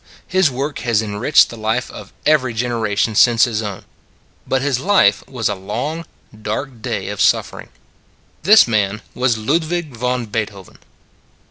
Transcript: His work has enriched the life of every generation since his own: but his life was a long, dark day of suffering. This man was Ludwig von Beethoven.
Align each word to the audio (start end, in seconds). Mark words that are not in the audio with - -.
His 0.25 0.49
work 0.49 0.79
has 0.79 1.03
enriched 1.03 1.49
the 1.51 1.57
life 1.57 1.91
of 1.91 2.11
every 2.25 2.55
generation 2.55 3.13
since 3.13 3.43
his 3.43 3.61
own: 3.61 3.83
but 4.47 4.63
his 4.63 4.79
life 4.79 5.23
was 5.27 5.47
a 5.47 5.53
long, 5.53 6.07
dark 6.41 6.81
day 6.81 7.09
of 7.09 7.21
suffering. 7.21 7.69
This 8.41 8.67
man 8.67 9.03
was 9.13 9.37
Ludwig 9.37 9.95
von 9.95 10.25
Beethoven. 10.25 10.79